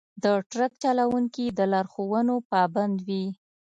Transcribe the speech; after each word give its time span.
د 0.23 0.25
ټرک 0.49 0.71
چلونکي 0.83 1.45
د 1.57 1.59
لارښوونو 1.73 2.35
پابند 2.51 2.97
وي. 3.07 3.25